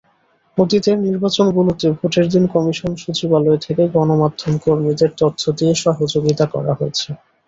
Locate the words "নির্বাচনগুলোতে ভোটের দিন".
0.99-2.43